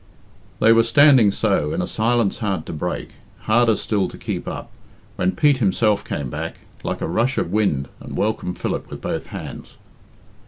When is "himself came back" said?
5.59-6.61